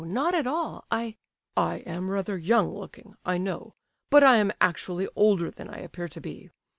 not 0.03 0.33
at 0.33 0.47
all—I—" 0.47 1.15
"I 1.55 1.75
am 1.85 2.09
rather 2.09 2.35
young 2.35 2.73
looking, 2.73 3.13
I 3.23 3.37
know; 3.37 3.75
but 4.09 4.23
I 4.23 4.37
am 4.37 4.51
actually 4.59 5.07
older 5.15 5.51
than 5.51 5.69
I 5.69 5.77
appear 5.77 6.07
to 6.07 6.19
be. 6.19 6.49